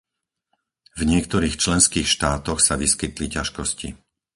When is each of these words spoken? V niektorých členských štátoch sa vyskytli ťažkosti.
V 0.99 1.05
niektorých 1.11 1.55
členských 1.63 2.07
štátoch 2.15 2.57
sa 2.67 2.73
vyskytli 2.83 3.25
ťažkosti. 3.35 3.89